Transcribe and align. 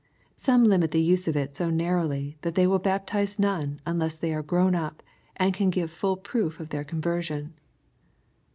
Some 0.35 0.63
limit 0.63 0.89
the 0.89 0.99
use 0.99 1.27
of 1.27 1.35
it 1.35 1.55
so 1.55 1.69
narrowly 1.69 2.35
that 2.41 2.55
they 2.55 2.65
will 2.65 2.79
baptize 2.79 3.37
none 3.37 3.79
unless 3.85 4.17
they 4.17 4.33
are 4.33 4.41
gk 4.41 4.59
own 4.59 4.73
up, 4.73 5.03
and 5.35 5.53
can 5.53 5.69
give 5.69 5.91
full 5.91 6.17
proof 6.17 6.59
of 6.59 6.69
their 6.69 6.83
conversion. 6.83 7.53